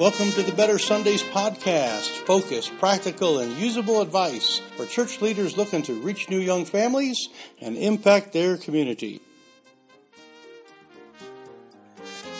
[0.00, 2.24] Welcome to the Better Sundays podcast.
[2.24, 7.28] Focus, practical, and usable advice for church leaders looking to reach new young families
[7.60, 9.20] and impact their community.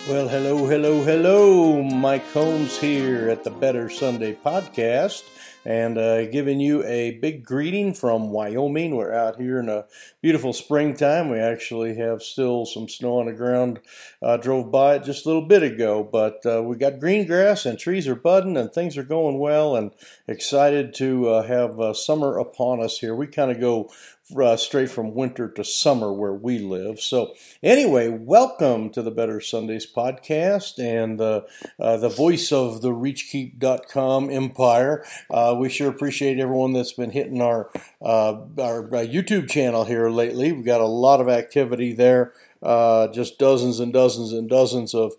[0.09, 1.83] Well, hello, hello, hello.
[1.83, 5.23] Mike Combs here at the Better Sunday podcast
[5.65, 8.97] and uh, giving you a big greeting from Wyoming.
[8.97, 9.85] We're out here in a
[10.23, 11.29] beautiful springtime.
[11.29, 13.81] We actually have still some snow on the ground.
[14.23, 17.67] Uh, drove by it just a little bit ago, but uh, we got green grass
[17.67, 19.93] and trees are budding and things are going well and
[20.27, 23.15] excited to uh, have uh, summer upon us here.
[23.15, 23.91] We kind of go
[24.39, 27.01] uh, straight from winter to summer where we live.
[27.01, 31.43] So, anyway, welcome to the Better Sundays podcast and uh,
[31.79, 35.05] uh, the voice of the ReachKeep.com empire.
[35.31, 37.71] Uh, we sure appreciate everyone that's been hitting our
[38.03, 40.53] uh, our uh, YouTube channel here lately.
[40.53, 42.33] We've got a lot of activity there.
[42.63, 45.15] just dozens and dozens and dozens of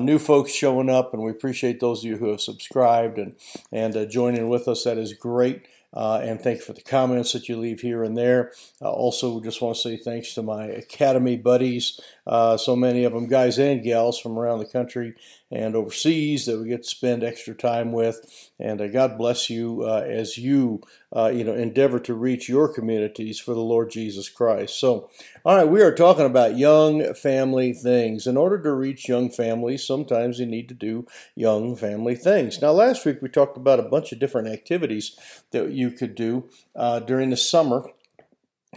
[0.00, 3.34] new folks showing up, and we appreciate those of you who have subscribed and
[3.70, 4.84] and joining with us.
[4.84, 5.66] That is great.
[5.94, 8.52] Uh, and thank you for the comments that you leave here and there.
[8.80, 13.12] Uh, also, just want to say thanks to my Academy buddies, uh, so many of
[13.12, 15.14] them, guys and gals from around the country
[15.52, 18.50] and overseas that we get to spend extra time with.
[18.58, 20.80] And uh, God bless you uh, as you,
[21.14, 24.80] uh, you know, endeavor to reach your communities for the Lord Jesus Christ.
[24.80, 25.10] So,
[25.44, 28.26] all right, we are talking about young family things.
[28.26, 32.62] In order to reach young families, sometimes you need to do young family things.
[32.62, 35.16] Now, last week we talked about a bunch of different activities
[35.50, 37.84] that you could do uh, during the summer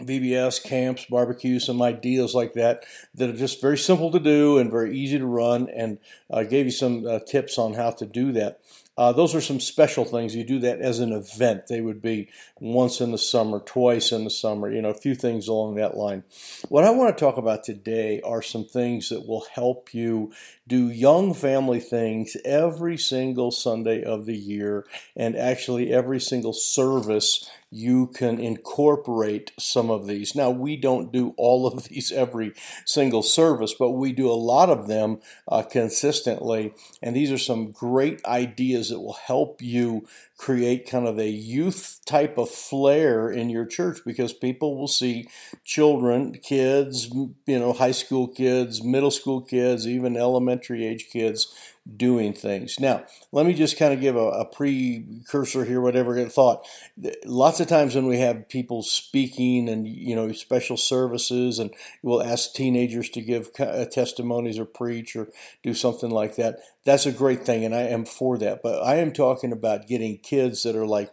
[0.00, 4.70] VBS camps, barbecues, some ideas like that that are just very simple to do and
[4.70, 5.98] very easy to run, and
[6.30, 8.60] uh, gave you some uh, tips on how to do that.
[8.98, 10.34] Uh, those are some special things.
[10.34, 11.66] You do that as an event.
[11.66, 12.28] They would be
[12.60, 15.98] once in the summer, twice in the summer, you know, a few things along that
[15.98, 16.24] line.
[16.70, 20.32] What I want to talk about today are some things that will help you
[20.66, 27.50] do young family things every single Sunday of the year and actually every single service
[27.76, 30.34] you can incorporate some of these.
[30.34, 32.54] Now, we don't do all of these every
[32.86, 36.72] single service, but we do a lot of them uh, consistently.
[37.02, 42.00] And these are some great ideas that will help you create kind of a youth
[42.06, 45.28] type of flair in your church because people will see
[45.64, 51.54] children, kids, you know, high school kids, middle school kids, even elementary age kids
[51.94, 52.80] doing things.
[52.80, 56.66] Now, let me just kind of give a, a precursor here, whatever thought.
[57.24, 62.22] Lots of times when we have people speaking and, you know, special services and we'll
[62.22, 65.28] ask teenagers to give uh, testimonies or preach or
[65.62, 68.62] do something like that, that's a great thing and I am for that.
[68.62, 71.12] But I am talking about getting kids that are like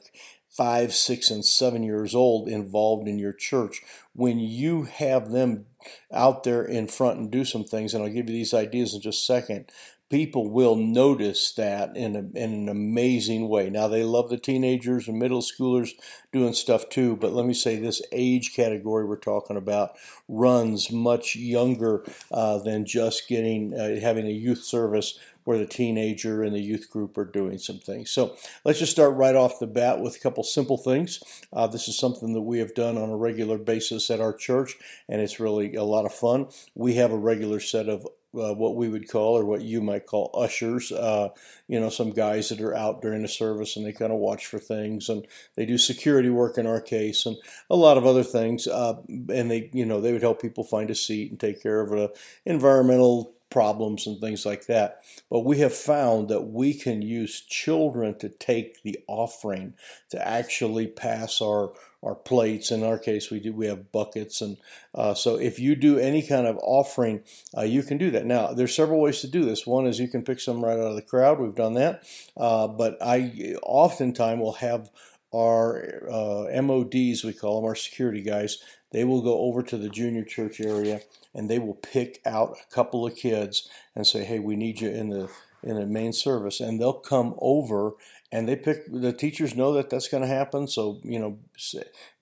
[0.49, 3.81] five, six, and seven years old involved in your church.
[4.13, 5.65] When you have them
[6.11, 9.01] out there in front and do some things, and I'll give you these ideas in
[9.01, 9.71] just a second,
[10.13, 13.67] people will notice that in, a, in an amazing way.
[13.67, 15.93] Now, they love the teenagers and middle schoolers
[16.31, 19.97] doing stuff too, but let me say this age category we're talking about
[20.27, 26.43] runs much younger uh, than just getting uh, having a youth service where the teenager
[26.43, 28.11] and the youth group are doing some things.
[28.11, 31.23] So let's just start right off the bat with a couple simple things.
[31.51, 34.75] Uh, this is something that we have done on a regular basis at our church,
[35.09, 36.49] and it's really a lot of fun.
[36.75, 40.05] We have a regular set of uh, what we would call, or what you might
[40.05, 40.91] call, ushers.
[40.91, 41.29] Uh,
[41.67, 44.45] you know, some guys that are out during the service and they kind of watch
[44.45, 47.37] for things, and they do security work in our case, and
[47.69, 48.67] a lot of other things.
[48.67, 51.81] Uh, and they, you know, they would help people find a seat and take care
[51.81, 52.13] of the
[52.45, 55.03] environmental problems and things like that.
[55.29, 59.75] But we have found that we can use children to take the offering
[60.09, 62.71] to actually pass our our plates.
[62.71, 64.57] In our case, we do we have buckets, and
[64.93, 67.21] uh, so if you do any kind of offering,
[67.57, 68.25] uh, you can do that.
[68.25, 69.65] Now, there's several ways to do this.
[69.65, 71.39] One is you can pick some right out of the crowd.
[71.39, 72.03] We've done that,
[72.35, 74.89] uh, but I oftentimes will have
[75.33, 78.59] our uh, MODs, we call them our security guys.
[78.91, 81.01] They will go over to the junior church area
[81.33, 84.89] and they will pick out a couple of kids and say, "Hey, we need you
[84.89, 85.29] in the
[85.63, 87.93] in the main service," and they'll come over
[88.33, 91.37] and they pick the teachers know that that's going to happen so you know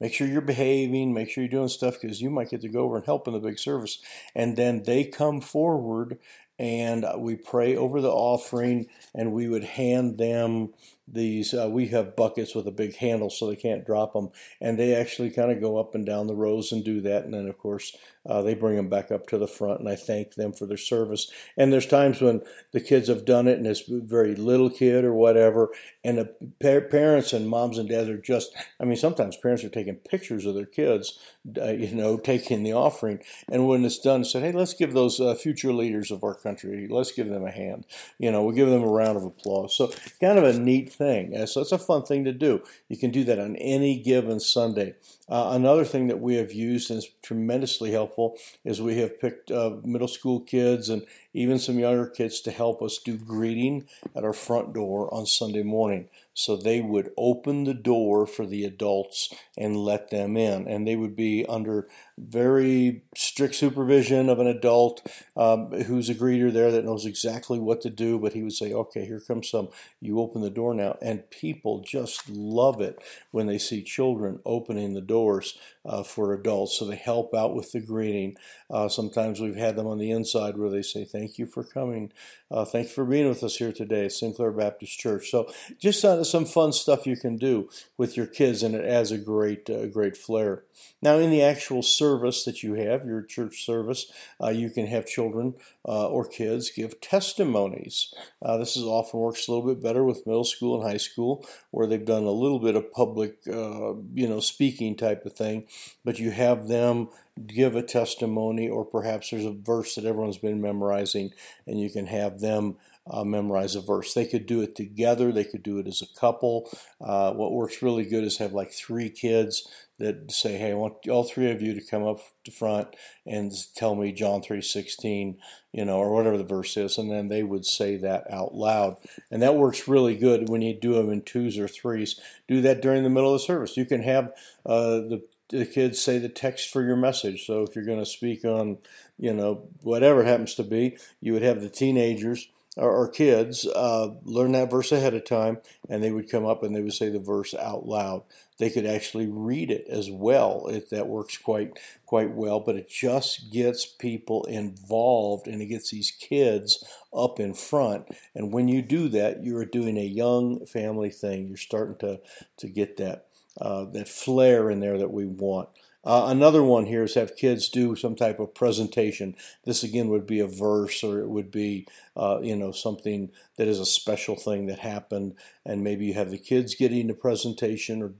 [0.01, 2.81] make sure you're behaving make sure you're doing stuff because you might get to go
[2.81, 3.99] over and help in the big service
[4.35, 6.19] and then they come forward
[6.61, 8.85] and we pray over the offering
[9.15, 10.69] and we would hand them
[11.07, 14.29] these uh, we have buckets with a big handle so they can't drop them
[14.61, 17.33] and they actually kind of go up and down the rows and do that and
[17.33, 17.97] then of course
[18.27, 20.77] uh, they bring them back up to the front and i thank them for their
[20.77, 21.29] service.
[21.57, 25.13] And there's times when the kids have done it and it's very little kid or
[25.13, 25.69] whatever
[26.03, 26.25] and the
[26.61, 30.45] pa- parents and moms and dads are just i mean sometimes parents are taking pictures
[30.45, 31.19] of their kids
[31.57, 33.19] uh, you know taking the offering
[33.51, 36.88] and when it's done said hey let's give those uh, future leaders of our country
[36.89, 37.85] let's give them a hand
[38.19, 41.35] you know we'll give them a round of applause so kind of a neat thing.
[41.35, 42.61] Uh, so it's a fun thing to do.
[42.89, 44.95] You can do that on any given Sunday.
[45.27, 49.49] Uh, another thing that we have used and is tremendously helpful is we have picked
[49.83, 51.03] middle school kids and
[51.33, 55.63] even some younger kids to help us do greeting at our front door on Sunday
[55.63, 56.09] morning.
[56.45, 60.67] So they would open the door for the adults and let them in.
[60.67, 65.05] And they would be under very strict supervision of an adult
[65.35, 68.19] um, who's a greeter there that knows exactly what to do.
[68.19, 69.69] But he would say, okay, here comes some.
[69.99, 70.97] You open the door now.
[71.01, 76.77] And people just love it when they see children opening the doors uh, for adults.
[76.77, 78.35] So they help out with the greeting.
[78.69, 82.11] Uh, sometimes we've had them on the inside where they say, Thank you for coming.
[82.49, 85.29] Uh, thank you for being with us here today at Sinclair Baptist Church.
[85.29, 89.17] So just some fun stuff you can do with your kids, and it adds a
[89.17, 90.63] great, uh, great flair.
[91.01, 94.12] Now, in the actual service that you have, your church service,
[94.44, 95.53] uh, you can have children
[95.88, 98.13] uh, or kids give testimonies.
[98.42, 101.45] Uh, this is often works a little bit better with middle school and high school,
[101.71, 105.68] where they've done a little bit of public, uh, you know, speaking type of thing
[106.03, 107.09] but you have them
[107.48, 111.31] give a testimony, or perhaps there's a verse that everyone's been memorizing,
[111.65, 112.75] and you can have them
[113.09, 114.13] uh, memorize a verse.
[114.13, 116.69] They could do it together, they could do it as a couple.
[117.00, 119.68] Uh, what works really good is have like three kids
[119.98, 122.95] that say, "Hey, I want all three of you to come up to front
[123.25, 125.38] and tell me John three sixteen,
[125.71, 128.98] you know, or whatever the verse is," and then they would say that out loud,
[129.30, 132.19] and that works really good when you do them in twos or threes.
[132.47, 133.77] Do that during the middle of the service.
[133.77, 134.33] You can have
[134.65, 137.45] uh, the the kids say the text for your message.
[137.45, 138.77] So if you're going to speak on,
[139.18, 142.47] you know, whatever happens to be, you would have the teenagers
[142.81, 146.63] or, or kids uh, learn that verse ahead of time, and they would come up
[146.63, 148.24] and they would say the verse out loud.
[148.57, 150.68] They could actually read it as well.
[150.68, 155.92] If that works quite quite well, but it just gets people involved and it gets
[155.92, 156.83] these kids
[157.13, 158.07] up in front.
[158.36, 161.48] And when you do that, you are doing a young family thing.
[161.48, 162.19] You're starting to
[162.57, 163.28] to get that
[163.60, 165.69] uh, that flair in there that we want.
[166.03, 169.36] Uh, another one here is have kids do some type of presentation.
[169.65, 171.88] This again would be a verse, or it would be,
[172.18, 176.31] uh, you know, something that is a special thing that happened, and maybe you have
[176.31, 178.13] the kids getting a presentation, or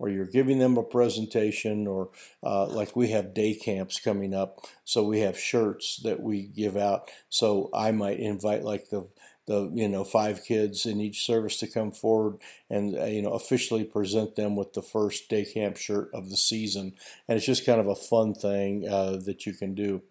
[0.00, 2.10] or you're giving them a presentation, or
[2.42, 6.76] uh, like we have day camps coming up, so we have shirts that we give
[6.76, 7.10] out.
[7.28, 9.08] So I might invite like the
[9.48, 12.36] the you know five kids in each service to come forward
[12.70, 16.36] and uh, you know officially present them with the first day camp shirt of the
[16.36, 16.92] season.
[17.26, 20.02] And it's just kind of a fun thing uh, that you can do.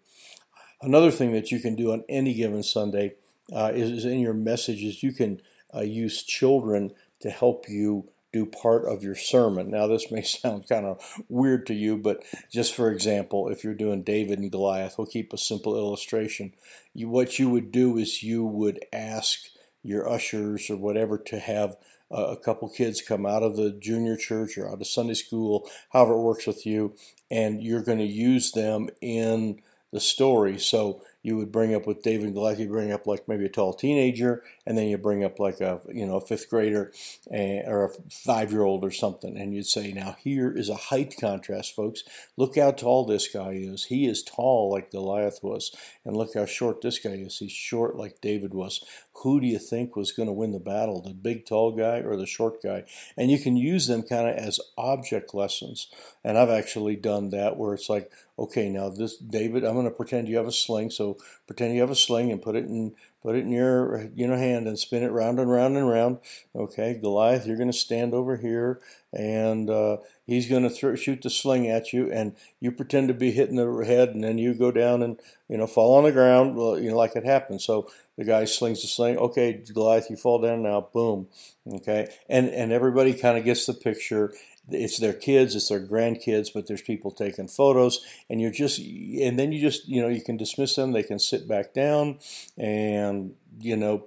[0.82, 3.14] Another thing that you can do on any given sunday
[3.52, 5.40] uh, is, is, in your messages you can
[5.74, 9.70] uh, use children to help you do part of your sermon.
[9.70, 13.74] Now, this may sound kind of weird to you, but just for example, if you're
[13.74, 16.54] doing David and Goliath, we'll keep a simple illustration.
[16.94, 19.38] You, what you would do is you would ask
[19.82, 21.76] your ushers or whatever to have
[22.10, 26.14] a couple kids come out of the junior church or out of Sunday school, however
[26.14, 26.94] it works with you,
[27.30, 29.60] and you're going to use them in
[29.92, 30.58] the story.
[30.58, 33.74] So you would bring up with David Goliath, you bring up like maybe a tall
[33.74, 36.90] teenager, and then you bring up like a you know a fifth grader
[37.30, 40.74] and, or a five year old or something, and you'd say, now here is a
[40.88, 42.02] height contrast, folks.
[42.38, 43.84] Look how tall this guy is.
[43.84, 45.70] He is tall like Goliath was,
[46.02, 47.38] and look how short this guy is.
[47.38, 48.82] He's short like David was.
[49.22, 52.16] Who do you think was going to win the battle, the big tall guy or
[52.16, 52.84] the short guy?
[53.16, 55.88] And you can use them kind of as object lessons.
[56.22, 59.90] And I've actually done that where it's like, okay, now this David, I'm going to
[59.90, 60.90] pretend you have a sling.
[60.90, 62.94] So pretend you have a sling and put it in
[63.28, 66.18] put it in your you know hand and spin it round and round and round.
[66.56, 68.80] Okay, Goliath, you're going to stand over here
[69.12, 73.30] and uh, he's going to shoot the sling at you, and you pretend to be
[73.30, 76.56] hitting the head, and then you go down and you know fall on the ground,
[76.82, 77.60] you know like it happened.
[77.60, 79.18] So the guy slings the sling.
[79.18, 80.88] Okay, Goliath, you fall down now.
[80.92, 81.28] Boom.
[81.66, 84.32] Okay, and and everybody kind of gets the picture,
[84.70, 89.38] it's their kids, it's their grandkids, but there's people taking photos, and you're just, and
[89.38, 90.92] then you just, you know, you can dismiss them.
[90.92, 92.18] They can sit back down,
[92.56, 94.06] and you know,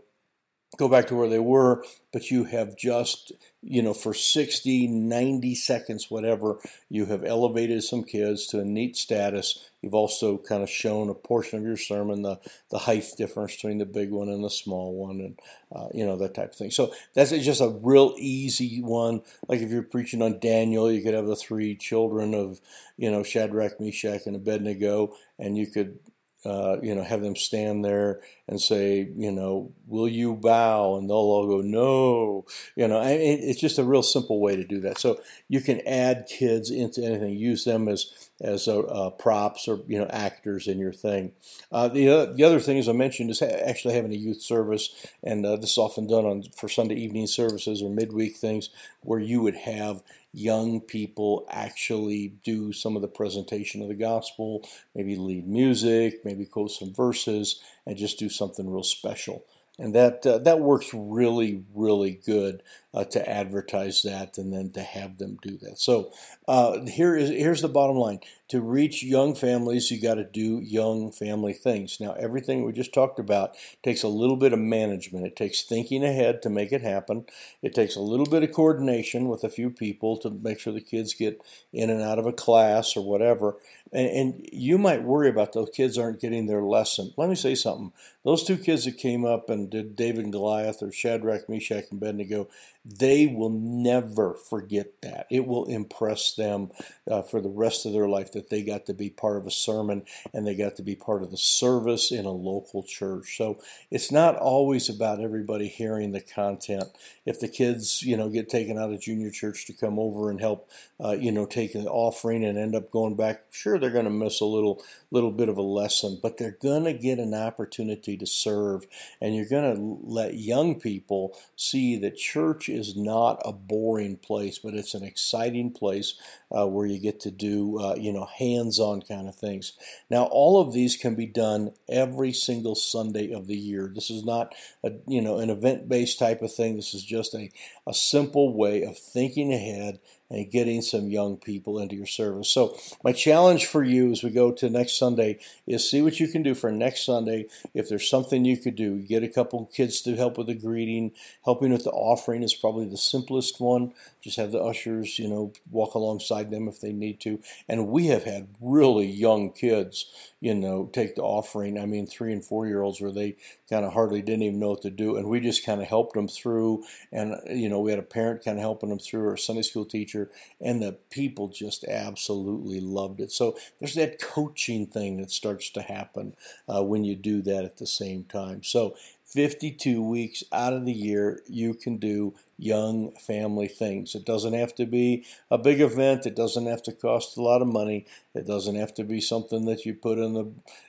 [0.81, 5.53] go back to where they were, but you have just, you know, for 60, 90
[5.53, 6.57] seconds, whatever,
[6.89, 9.69] you have elevated some kids to a neat status.
[9.83, 12.39] You've also kind of shown a portion of your sermon, the,
[12.71, 15.39] the height difference between the big one and the small one, and,
[15.71, 16.71] uh, you know, that type of thing.
[16.71, 19.21] So that's just a real easy one.
[19.47, 22.59] Like if you're preaching on Daniel, you could have the three children of,
[22.97, 25.99] you know, Shadrach, Meshach, and Abednego, and you could
[26.43, 30.97] uh, you know, have them stand there and say, you know, will you bow?
[30.97, 32.45] And they'll all go, no.
[32.75, 34.97] You know, I it's just a real simple way to do that.
[34.97, 39.81] So you can add kids into anything, use them as as uh, uh, props or
[39.87, 41.31] you know actors in your thing.
[41.71, 44.41] Uh, the uh, the other thing, as I mentioned, is ha- actually having a youth
[44.41, 48.69] service, and uh, this is often done on for Sunday evening services or midweek things,
[49.01, 54.67] where you would have young people actually do some of the presentation of the gospel,
[54.95, 59.43] maybe lead music, maybe quote some verses, and just do something real special
[59.79, 62.61] and that uh, that works really really good
[62.93, 65.79] uh, to advertise that and then to have them do that.
[65.79, 66.11] So
[66.47, 68.19] uh, here is here's the bottom line:
[68.51, 72.01] to reach young families, you got to do young family things.
[72.01, 75.25] Now, everything we just talked about takes a little bit of management.
[75.25, 77.25] It takes thinking ahead to make it happen.
[77.61, 80.81] It takes a little bit of coordination with a few people to make sure the
[80.81, 83.55] kids get in and out of a class or whatever.
[83.93, 87.13] And, and you might worry about those kids aren't getting their lesson.
[87.17, 87.91] Let me say something.
[88.23, 92.01] Those two kids that came up and did David and Goliath or Shadrach, Meshach, and
[92.01, 92.47] Abednego,
[92.83, 95.27] they will never forget that.
[95.29, 96.71] It will impress them
[97.09, 99.51] uh, for the rest of their life that they got to be part of a
[99.51, 103.37] sermon and they got to be part of the service in a local church.
[103.37, 103.59] So
[103.91, 106.85] it's not always about everybody hearing the content.
[107.25, 110.39] If the kids, you know, get taken out of junior church to come over and
[110.39, 110.69] help,
[111.03, 114.11] uh, you know, take an offering and end up going back, sure, they're going to
[114.11, 118.15] miss a little little bit of a lesson, but they're going to get an opportunity
[118.17, 118.87] to serve,
[119.19, 124.59] and you're going to let young people see that church is not a boring place,
[124.59, 126.15] but it's an exciting place
[126.51, 129.73] uh, where you get to do, uh, you know, hands-on kind of things.
[130.09, 133.91] Now, all of these can be done every single Sunday of the year.
[133.93, 136.75] This is not, a, you know, an event-based type of thing.
[136.75, 137.51] This is just a,
[137.85, 139.99] a simple way of thinking ahead
[140.31, 142.49] and getting some young people into your service.
[142.49, 146.27] So, my challenge for you as we go to next Sunday is see what you
[146.27, 147.47] can do for next Sunday.
[147.73, 151.11] If there's something you could do, get a couple kids to help with the greeting,
[151.43, 153.93] helping with the offering is probably the simplest one.
[154.21, 157.41] Just have the ushers, you know, walk alongside them if they need to.
[157.67, 160.05] And we have had really young kids,
[160.39, 161.77] you know, take the offering.
[161.77, 163.35] I mean, three and four year olds where they
[163.71, 165.15] kind of hardly didn't even know what to do.
[165.15, 166.83] And we just kind of helped them through.
[167.11, 169.61] And, you know, we had a parent kind of helping them through, or a Sunday
[169.61, 173.31] school teacher, and the people just absolutely loved it.
[173.31, 176.35] So there's that coaching thing that starts to happen
[176.67, 178.61] uh, when you do that at the same time.
[178.61, 184.13] So 52 weeks out of the year, you can do young family things.
[184.13, 186.27] It doesn't have to be a big event.
[186.27, 188.05] It doesn't have to cost a lot of money.
[188.35, 190.45] It doesn't have to be something that you put in the,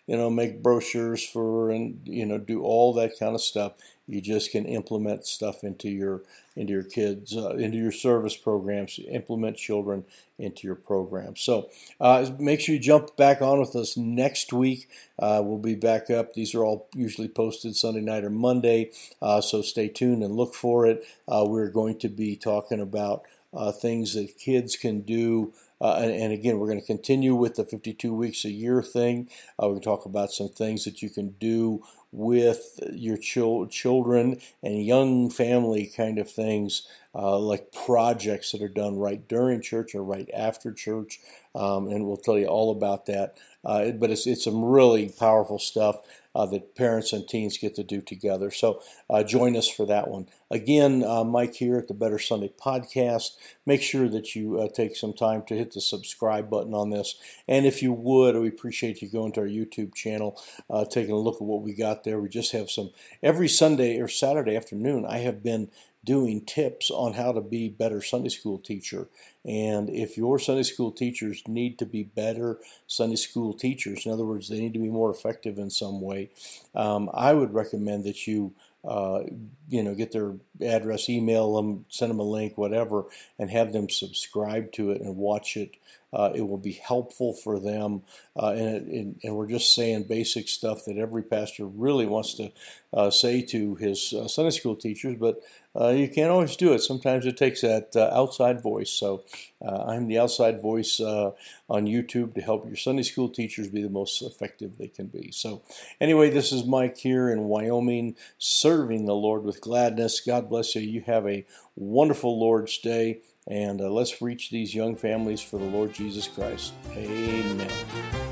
[0.06, 3.72] you know, make brochures for and, you know, do all that kind of stuff.
[4.06, 6.22] You just can implement stuff into your
[6.54, 10.04] into your kids, uh, into your service programs, implement children
[10.38, 11.34] into your program.
[11.36, 14.88] So uh, make sure you jump back on with us next week.
[15.18, 16.34] Uh, we'll be back up.
[16.34, 18.90] These are all usually posted Sunday night or Monday,
[19.22, 21.06] uh, so stay tuned and look for it.
[21.26, 23.22] Uh, we're going to be talking about
[23.54, 25.52] uh, things that kids can do.
[25.80, 29.28] Uh, and, and, again, we're going to continue with the 52 weeks a year thing.
[29.50, 33.66] Uh, we're going to talk about some things that you can do with your chil-
[33.66, 39.60] children and young family kind of things, uh, like projects that are done right during
[39.60, 41.20] church or right after church.
[41.54, 43.36] Um, and we'll tell you all about that.
[43.64, 46.00] Uh, but it's, it's some really powerful stuff
[46.34, 48.50] uh, that parents and teens get to do together.
[48.50, 50.28] So uh, join us for that one.
[50.50, 53.32] Again, uh, Mike here at the Better Sunday Podcast.
[53.66, 57.16] Make sure that you uh, take some time to hit the subscribe button on this.
[57.48, 61.18] And if you would, we appreciate you going to our YouTube channel, uh, taking a
[61.18, 62.20] look at what we got there.
[62.20, 62.90] We just have some,
[63.22, 65.70] every Sunday or Saturday afternoon, I have been
[66.04, 69.08] doing tips on how to be better Sunday school teacher.
[69.44, 74.24] And if your Sunday school teachers need to be better Sunday school teachers, in other
[74.24, 76.30] words, they need to be more effective in some way,
[76.74, 78.54] um, I would recommend that you.
[78.84, 79.22] Uh,
[79.68, 83.04] you know, get their address, email them, send them a link, whatever,
[83.38, 85.76] and have them subscribe to it and watch it
[86.12, 88.02] uh, it will be helpful for them.
[88.36, 92.52] Uh, and, it, and, we're just saying basic stuff that every pastor really wants to
[92.92, 95.40] uh, say to his uh, Sunday school teachers, but
[95.78, 96.80] uh, you can't always do it.
[96.80, 98.90] Sometimes it takes that uh, outside voice.
[98.90, 99.24] So
[99.64, 104.20] I'm the outside voice on YouTube to help your Sunday school teachers be the most
[104.22, 105.30] effective they can be.
[105.32, 105.62] So,
[106.00, 110.20] anyway, this is Mike here in Wyoming, serving the Lord with gladness.
[110.20, 110.82] God bless you.
[110.82, 113.20] You have a wonderful Lord's Day.
[113.46, 116.74] And uh, let's reach these young families for the Lord Jesus Christ.
[116.92, 118.31] Amen.